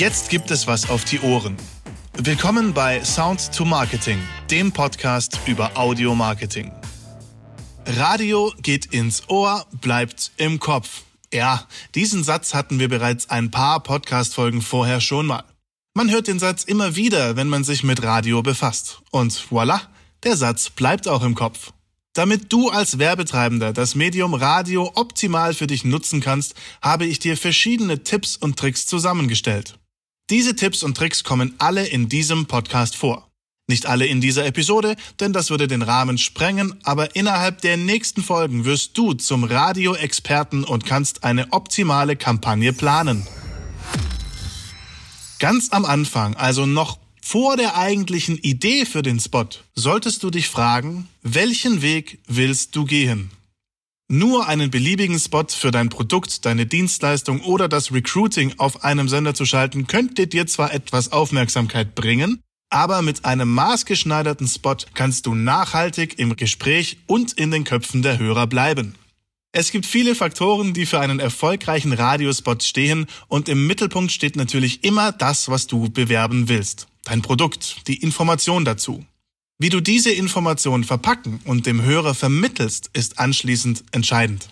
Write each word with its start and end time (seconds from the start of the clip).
Jetzt 0.00 0.30
gibt 0.30 0.50
es 0.50 0.66
was 0.66 0.88
auf 0.88 1.04
die 1.04 1.20
Ohren. 1.20 1.58
Willkommen 2.16 2.72
bei 2.72 3.04
Sound 3.04 3.52
to 3.54 3.66
Marketing, 3.66 4.18
dem 4.50 4.72
Podcast 4.72 5.38
über 5.44 5.76
Audio 5.76 6.14
Marketing. 6.14 6.72
Radio 7.84 8.50
geht 8.62 8.86
ins 8.86 9.28
Ohr, 9.28 9.66
bleibt 9.82 10.32
im 10.38 10.58
Kopf. 10.58 11.02
Ja, 11.34 11.66
diesen 11.94 12.24
Satz 12.24 12.54
hatten 12.54 12.78
wir 12.78 12.88
bereits 12.88 13.28
ein 13.28 13.50
paar 13.50 13.82
Podcast-Folgen 13.82 14.62
vorher 14.62 15.02
schon 15.02 15.26
mal. 15.26 15.44
Man 15.92 16.10
hört 16.10 16.28
den 16.28 16.38
Satz 16.38 16.64
immer 16.64 16.96
wieder, 16.96 17.36
wenn 17.36 17.48
man 17.50 17.62
sich 17.62 17.84
mit 17.84 18.02
Radio 18.02 18.40
befasst. 18.40 19.02
Und 19.10 19.34
voilà, 19.50 19.80
der 20.22 20.38
Satz 20.38 20.70
bleibt 20.70 21.08
auch 21.08 21.22
im 21.22 21.34
Kopf. 21.34 21.74
Damit 22.14 22.50
du 22.50 22.70
als 22.70 22.98
Werbetreibender 22.98 23.74
das 23.74 23.94
Medium 23.94 24.32
Radio 24.32 24.92
optimal 24.94 25.52
für 25.52 25.66
dich 25.66 25.84
nutzen 25.84 26.22
kannst, 26.22 26.54
habe 26.80 27.04
ich 27.04 27.18
dir 27.18 27.36
verschiedene 27.36 28.02
Tipps 28.02 28.38
und 28.38 28.58
Tricks 28.58 28.86
zusammengestellt. 28.86 29.76
Diese 30.30 30.54
Tipps 30.54 30.84
und 30.84 30.96
Tricks 30.96 31.24
kommen 31.24 31.56
alle 31.58 31.84
in 31.84 32.08
diesem 32.08 32.46
Podcast 32.46 32.94
vor. 32.94 33.28
Nicht 33.66 33.86
alle 33.86 34.06
in 34.06 34.20
dieser 34.20 34.46
Episode, 34.46 34.94
denn 35.18 35.32
das 35.32 35.50
würde 35.50 35.66
den 35.66 35.82
Rahmen 35.82 36.18
sprengen, 36.18 36.78
aber 36.84 37.16
innerhalb 37.16 37.60
der 37.62 37.76
nächsten 37.76 38.22
Folgen 38.22 38.64
wirst 38.64 38.96
du 38.96 39.14
zum 39.14 39.42
Radio-Experten 39.42 40.62
und 40.62 40.86
kannst 40.86 41.24
eine 41.24 41.52
optimale 41.52 42.14
Kampagne 42.14 42.72
planen. 42.72 43.26
Ganz 45.40 45.72
am 45.72 45.84
Anfang, 45.84 46.36
also 46.36 46.64
noch 46.64 47.00
vor 47.20 47.56
der 47.56 47.76
eigentlichen 47.76 48.38
Idee 48.38 48.86
für 48.86 49.02
den 49.02 49.18
Spot 49.18 49.48
solltest 49.74 50.22
du 50.22 50.30
dich 50.30 50.48
fragen, 50.48 51.08
welchen 51.22 51.82
Weg 51.82 52.20
willst 52.28 52.76
du 52.76 52.84
gehen? 52.84 53.32
Nur 54.12 54.48
einen 54.48 54.70
beliebigen 54.70 55.18
Spot 55.20 55.46
für 55.48 55.70
dein 55.70 55.88
Produkt, 55.88 56.44
deine 56.44 56.66
Dienstleistung 56.66 57.40
oder 57.42 57.68
das 57.68 57.92
Recruiting 57.92 58.54
auf 58.58 58.82
einem 58.82 59.08
Sender 59.08 59.34
zu 59.34 59.46
schalten, 59.46 59.86
könnte 59.86 60.26
dir 60.26 60.48
zwar 60.48 60.74
etwas 60.74 61.12
Aufmerksamkeit 61.12 61.94
bringen, 61.94 62.42
aber 62.70 63.02
mit 63.02 63.24
einem 63.24 63.48
maßgeschneiderten 63.54 64.48
Spot 64.48 64.76
kannst 64.94 65.26
du 65.26 65.34
nachhaltig 65.36 66.18
im 66.18 66.34
Gespräch 66.34 66.98
und 67.06 67.34
in 67.34 67.52
den 67.52 67.62
Köpfen 67.62 68.02
der 68.02 68.18
Hörer 68.18 68.48
bleiben. 68.48 68.96
Es 69.52 69.70
gibt 69.70 69.86
viele 69.86 70.16
Faktoren, 70.16 70.74
die 70.74 70.86
für 70.86 70.98
einen 70.98 71.20
erfolgreichen 71.20 71.92
Radiospot 71.92 72.64
stehen 72.64 73.06
und 73.28 73.48
im 73.48 73.68
Mittelpunkt 73.68 74.10
steht 74.10 74.34
natürlich 74.34 74.82
immer 74.82 75.12
das, 75.12 75.48
was 75.48 75.68
du 75.68 75.88
bewerben 75.88 76.48
willst 76.48 76.88
dein 77.04 77.22
Produkt, 77.22 77.88
die 77.88 78.02
Information 78.02 78.64
dazu. 78.64 79.04
Wie 79.62 79.68
du 79.68 79.82
diese 79.82 80.10
Information 80.10 80.84
verpacken 80.84 81.38
und 81.44 81.66
dem 81.66 81.82
Hörer 81.82 82.14
vermittelst, 82.14 82.88
ist 82.94 83.18
anschließend 83.18 83.84
entscheidend. 83.92 84.48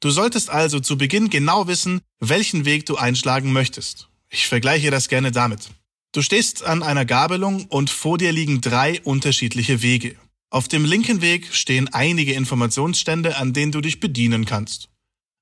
Du 0.00 0.08
solltest 0.08 0.48
also 0.48 0.80
zu 0.80 0.96
Beginn 0.96 1.28
genau 1.28 1.66
wissen, 1.66 2.00
welchen 2.20 2.64
Weg 2.64 2.86
du 2.86 2.96
einschlagen 2.96 3.52
möchtest. 3.52 4.08
Ich 4.30 4.48
vergleiche 4.48 4.90
das 4.90 5.08
gerne 5.08 5.30
damit. 5.30 5.68
Du 6.12 6.22
stehst 6.22 6.64
an 6.64 6.82
einer 6.82 7.04
Gabelung 7.04 7.66
und 7.66 7.90
vor 7.90 8.16
dir 8.16 8.32
liegen 8.32 8.62
drei 8.62 9.02
unterschiedliche 9.02 9.82
Wege. 9.82 10.16
Auf 10.48 10.68
dem 10.68 10.86
linken 10.86 11.20
Weg 11.20 11.54
stehen 11.54 11.88
einige 11.88 12.32
Informationsstände, 12.32 13.36
an 13.36 13.52
denen 13.52 13.72
du 13.72 13.82
dich 13.82 14.00
bedienen 14.00 14.46
kannst. 14.46 14.88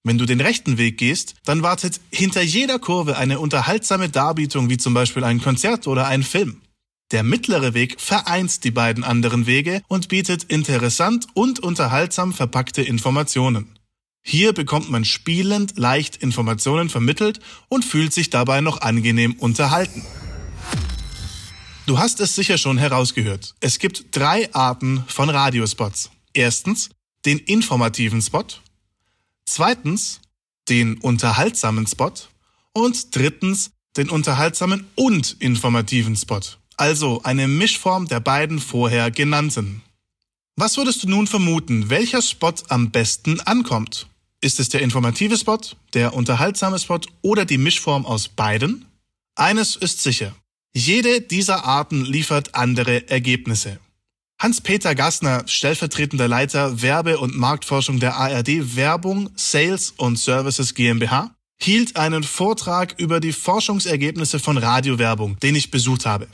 Wenn 0.02 0.18
du 0.18 0.26
den 0.26 0.40
rechten 0.40 0.76
Weg 0.76 0.98
gehst, 0.98 1.36
dann 1.44 1.62
wartet 1.62 2.00
hinter 2.10 2.42
jeder 2.42 2.80
Kurve 2.80 3.16
eine 3.16 3.38
unterhaltsame 3.38 4.08
Darbietung 4.08 4.68
wie 4.70 4.76
zum 4.76 4.92
Beispiel 4.92 5.22
ein 5.22 5.40
Konzert 5.40 5.86
oder 5.86 6.08
ein 6.08 6.24
Film. 6.24 6.62
Der 7.10 7.22
mittlere 7.22 7.74
Weg 7.74 8.00
vereint 8.00 8.64
die 8.64 8.70
beiden 8.70 9.04
anderen 9.04 9.46
Wege 9.46 9.82
und 9.88 10.08
bietet 10.08 10.44
interessant 10.44 11.26
und 11.34 11.60
unterhaltsam 11.60 12.32
verpackte 12.32 12.82
Informationen. 12.82 13.78
Hier 14.22 14.52
bekommt 14.52 14.90
man 14.90 15.04
spielend 15.04 15.78
leicht 15.78 16.16
Informationen 16.16 16.90
vermittelt 16.90 17.40
und 17.68 17.84
fühlt 17.84 18.12
sich 18.12 18.28
dabei 18.30 18.60
noch 18.60 18.82
angenehm 18.82 19.34
unterhalten. 19.34 20.04
Du 21.86 21.98
hast 21.98 22.20
es 22.20 22.34
sicher 22.34 22.58
schon 22.58 22.76
herausgehört. 22.76 23.54
Es 23.60 23.78
gibt 23.78 24.14
drei 24.14 24.52
Arten 24.54 25.04
von 25.06 25.30
Radiospots. 25.30 26.10
Erstens 26.34 26.90
den 27.24 27.38
informativen 27.38 28.20
Spot, 28.20 28.44
Zweitens 29.48 30.20
den 30.68 30.98
unterhaltsamen 30.98 31.86
Spot. 31.86 32.12
Und 32.74 33.16
drittens 33.16 33.70
den 33.96 34.10
unterhaltsamen 34.10 34.86
und 34.94 35.36
informativen 35.40 36.14
Spot. 36.14 36.42
Also 36.78 37.20
eine 37.24 37.48
Mischform 37.48 38.06
der 38.06 38.20
beiden 38.20 38.60
vorher 38.60 39.10
genannten. 39.10 39.82
Was 40.54 40.76
würdest 40.76 41.02
du 41.02 41.08
nun 41.08 41.26
vermuten, 41.26 41.90
welcher 41.90 42.22
Spot 42.22 42.54
am 42.68 42.92
besten 42.92 43.40
ankommt? 43.40 44.06
Ist 44.40 44.60
es 44.60 44.68
der 44.68 44.80
informative 44.82 45.36
Spot, 45.36 45.58
der 45.94 46.14
unterhaltsame 46.14 46.78
Spot 46.78 47.00
oder 47.20 47.44
die 47.44 47.58
Mischform 47.58 48.06
aus 48.06 48.28
beiden? 48.28 48.86
Eines 49.34 49.74
ist 49.74 50.04
sicher. 50.04 50.36
Jede 50.72 51.20
dieser 51.20 51.64
Arten 51.64 52.04
liefert 52.04 52.54
andere 52.54 53.08
Ergebnisse. 53.10 53.80
Hans-Peter 54.40 54.94
Gassner, 54.94 55.42
stellvertretender 55.48 56.28
Leiter 56.28 56.80
Werbe- 56.80 57.18
und 57.18 57.36
Marktforschung 57.36 57.98
der 57.98 58.14
ARD 58.14 58.76
Werbung, 58.76 59.30
Sales 59.34 59.94
und 59.96 60.16
Services 60.16 60.74
GmbH, 60.74 61.34
hielt 61.60 61.96
einen 61.96 62.22
Vortrag 62.22 62.94
über 62.98 63.18
die 63.18 63.32
Forschungsergebnisse 63.32 64.38
von 64.38 64.58
Radiowerbung, 64.58 65.40
den 65.40 65.56
ich 65.56 65.72
besucht 65.72 66.06
habe. 66.06 66.28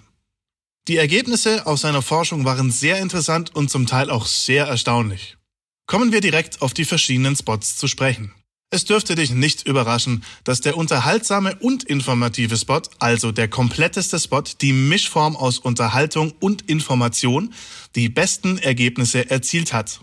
Die 0.87 0.99
Ergebnisse 0.99 1.67
aus 1.67 1.81
seiner 1.81 2.03
Forschung 2.03 2.45
waren 2.45 2.71
sehr 2.71 2.99
interessant 2.99 3.55
und 3.57 3.71
zum 3.71 3.87
Teil 3.87 4.11
auch 4.11 4.27
sehr 4.27 4.67
erstaunlich. 4.67 5.39
Kommen 5.87 6.13
wir 6.13 6.21
direkt 6.21 6.61
auf 6.61 6.75
die 6.75 6.85
verschiedenen 6.85 7.37
Spots 7.37 7.79
zu 7.79 7.89
sprechen. 7.89 8.35
Es 8.71 8.85
dürfte 8.85 9.15
dich 9.15 9.31
nicht 9.31 9.67
überraschen, 9.67 10.25
dass 10.43 10.61
der 10.61 10.77
unterhaltsame 10.77 11.57
und 11.61 11.85
informative 11.85 12.57
Spot, 12.59 12.83
also 12.99 13.33
der 13.33 13.49
kompletteste 13.49 14.19
Spot, 14.19 14.43
die 14.61 14.75
Mischform 14.75 15.37
aus 15.37 15.59
Unterhaltung 15.59 16.33
und 16.41 16.69
Information, 16.69 17.55
die 17.95 18.11
besten 18.11 18.59
Ergebnisse 18.59 19.31
erzielt 19.31 19.73
hat. 19.73 20.01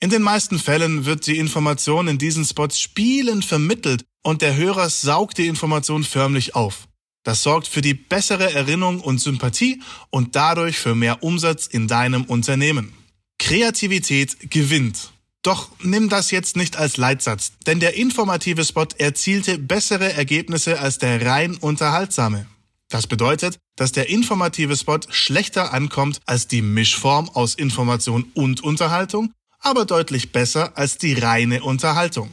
In 0.00 0.08
den 0.08 0.22
meisten 0.22 0.58
Fällen 0.58 1.04
wird 1.04 1.26
die 1.26 1.36
Information 1.36 2.08
in 2.08 2.16
diesen 2.16 2.44
Spots 2.44 2.80
spielend 2.80 3.44
vermittelt 3.44 4.04
und 4.22 4.40
der 4.40 4.56
Hörer 4.56 4.88
saugt 4.88 5.36
die 5.36 5.46
Information 5.46 6.04
förmlich 6.04 6.54
auf. 6.54 6.88
Das 7.26 7.42
sorgt 7.42 7.66
für 7.66 7.80
die 7.80 7.94
bessere 7.94 8.54
Erinnerung 8.54 9.00
und 9.00 9.20
Sympathie 9.20 9.82
und 10.10 10.36
dadurch 10.36 10.78
für 10.78 10.94
mehr 10.94 11.24
Umsatz 11.24 11.66
in 11.66 11.88
deinem 11.88 12.22
Unternehmen. 12.22 12.92
Kreativität 13.40 14.48
gewinnt. 14.48 15.10
Doch 15.42 15.72
nimm 15.82 16.08
das 16.08 16.30
jetzt 16.30 16.54
nicht 16.54 16.76
als 16.76 16.98
Leitsatz, 16.98 17.54
denn 17.66 17.80
der 17.80 17.94
informative 17.96 18.64
Spot 18.64 18.86
erzielte 18.96 19.58
bessere 19.58 20.12
Ergebnisse 20.12 20.78
als 20.78 20.98
der 20.98 21.26
rein 21.26 21.56
unterhaltsame. 21.56 22.46
Das 22.90 23.08
bedeutet, 23.08 23.58
dass 23.74 23.90
der 23.90 24.08
informative 24.08 24.76
Spot 24.76 25.00
schlechter 25.08 25.74
ankommt 25.74 26.20
als 26.26 26.46
die 26.46 26.62
Mischform 26.62 27.28
aus 27.30 27.56
Information 27.56 28.30
und 28.34 28.62
Unterhaltung, 28.62 29.32
aber 29.58 29.84
deutlich 29.84 30.30
besser 30.30 30.78
als 30.78 30.96
die 30.96 31.14
reine 31.14 31.64
Unterhaltung. 31.64 32.30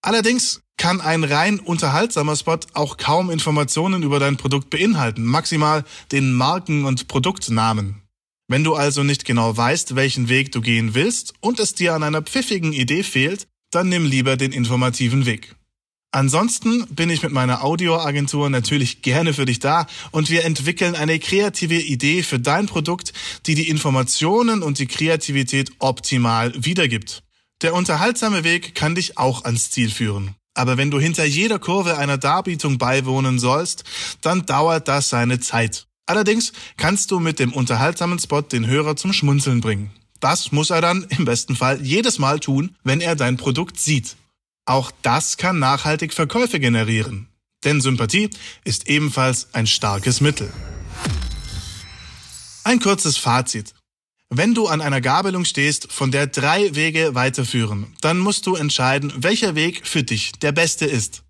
Allerdings 0.00 0.62
kann 0.88 1.02
ein 1.02 1.22
rein 1.22 1.60
unterhaltsamer 1.60 2.34
Spot 2.34 2.60
auch 2.72 2.96
kaum 2.96 3.28
Informationen 3.28 4.02
über 4.02 4.18
dein 4.18 4.38
Produkt 4.38 4.70
beinhalten, 4.70 5.22
maximal 5.22 5.84
den 6.12 6.32
Marken- 6.32 6.86
und 6.86 7.08
Produktnamen. 7.08 8.00
Wenn 8.46 8.64
du 8.64 8.74
also 8.74 9.02
nicht 9.02 9.26
genau 9.26 9.54
weißt, 9.54 9.96
welchen 9.96 10.30
Weg 10.30 10.50
du 10.50 10.62
gehen 10.62 10.94
willst 10.94 11.34
und 11.40 11.60
es 11.60 11.74
dir 11.74 11.92
an 11.92 12.02
einer 12.02 12.22
pfiffigen 12.22 12.72
Idee 12.72 13.02
fehlt, 13.02 13.48
dann 13.70 13.90
nimm 13.90 14.06
lieber 14.06 14.38
den 14.38 14.50
informativen 14.50 15.26
Weg. 15.26 15.54
Ansonsten 16.10 16.86
bin 16.86 17.10
ich 17.10 17.22
mit 17.22 17.32
meiner 17.32 17.62
Audioagentur 17.62 18.48
natürlich 18.48 19.02
gerne 19.02 19.34
für 19.34 19.44
dich 19.44 19.58
da 19.58 19.86
und 20.10 20.30
wir 20.30 20.46
entwickeln 20.46 20.94
eine 20.94 21.18
kreative 21.18 21.78
Idee 21.82 22.22
für 22.22 22.40
dein 22.40 22.64
Produkt, 22.64 23.12
die 23.44 23.54
die 23.54 23.68
Informationen 23.68 24.62
und 24.62 24.78
die 24.78 24.86
Kreativität 24.86 25.70
optimal 25.80 26.54
wiedergibt. 26.56 27.24
Der 27.60 27.74
unterhaltsame 27.74 28.42
Weg 28.42 28.74
kann 28.74 28.94
dich 28.94 29.18
auch 29.18 29.44
ans 29.44 29.70
Ziel 29.70 29.90
führen. 29.90 30.34
Aber 30.58 30.76
wenn 30.76 30.90
du 30.90 30.98
hinter 30.98 31.24
jeder 31.24 31.60
Kurve 31.60 31.98
einer 31.98 32.18
Darbietung 32.18 32.78
beiwohnen 32.78 33.38
sollst, 33.38 33.84
dann 34.22 34.44
dauert 34.44 34.88
das 34.88 35.08
seine 35.08 35.38
Zeit. 35.38 35.86
Allerdings 36.04 36.52
kannst 36.76 37.12
du 37.12 37.20
mit 37.20 37.38
dem 37.38 37.52
unterhaltsamen 37.52 38.18
Spot 38.18 38.40
den 38.40 38.66
Hörer 38.66 38.96
zum 38.96 39.12
Schmunzeln 39.12 39.60
bringen. 39.60 39.92
Das 40.18 40.50
muss 40.50 40.70
er 40.70 40.80
dann 40.80 41.06
im 41.10 41.24
besten 41.24 41.54
Fall 41.54 41.80
jedes 41.80 42.18
Mal 42.18 42.40
tun, 42.40 42.74
wenn 42.82 43.00
er 43.00 43.14
dein 43.14 43.36
Produkt 43.36 43.78
sieht. 43.78 44.16
Auch 44.66 44.90
das 45.02 45.36
kann 45.36 45.60
nachhaltig 45.60 46.12
Verkäufe 46.12 46.58
generieren. 46.58 47.28
Denn 47.62 47.80
Sympathie 47.80 48.28
ist 48.64 48.88
ebenfalls 48.88 49.50
ein 49.52 49.68
starkes 49.68 50.20
Mittel. 50.20 50.52
Ein 52.64 52.80
kurzes 52.80 53.16
Fazit. 53.16 53.74
Wenn 54.30 54.54
du 54.54 54.66
an 54.66 54.82
einer 54.82 55.00
Gabelung 55.00 55.46
stehst, 55.46 55.90
von 55.90 56.10
der 56.10 56.26
drei 56.26 56.74
Wege 56.74 57.14
weiterführen, 57.14 57.86
dann 58.02 58.18
musst 58.18 58.46
du 58.46 58.56
entscheiden, 58.56 59.10
welcher 59.16 59.54
Weg 59.54 59.86
für 59.86 60.02
dich 60.02 60.32
der 60.32 60.52
beste 60.52 60.84
ist. 60.84 61.22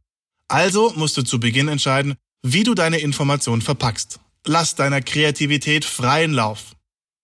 Also 0.48 0.92
musst 0.96 1.16
du 1.16 1.22
zu 1.22 1.38
Beginn 1.38 1.68
entscheiden, 1.68 2.16
wie 2.42 2.64
du 2.64 2.74
deine 2.74 2.98
Information 2.98 3.62
verpackst. 3.62 4.18
Lass 4.46 4.74
deiner 4.74 5.00
Kreativität 5.00 5.84
freien 5.84 6.32
Lauf. 6.32 6.74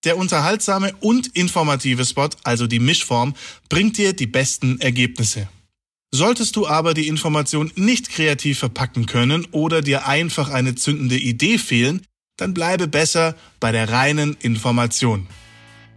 Der 0.05 0.17
unterhaltsame 0.17 0.95
und 1.01 1.29
informative 1.29 2.05
Spot, 2.05 2.29
also 2.45 2.67
die 2.67 2.79
Mischform, 2.79 3.35
bringt 3.69 3.97
dir 3.99 4.13
die 4.13 4.27
besten 4.27 4.81
Ergebnisse. 4.81 5.49
Solltest 6.13 6.55
du 6.55 6.69
aber 6.69 6.95
die 6.95 7.09
Information 7.09 7.73
nicht 7.75 8.11
kreativ 8.11 8.61
verpacken 8.61 9.07
können 9.07 9.49
oder 9.51 9.83
dir 9.83 10.07
einfach 10.07 10.51
eine 10.51 10.77
zündende 10.77 11.19
Idee 11.19 11.59
fehlen, 11.59 12.03
dann 12.37 12.55
bleibe 12.55 12.87
besser 12.87 13.35
bei 13.59 13.73
der 13.73 13.89
reinen 13.89 14.37
Information. 14.41 15.27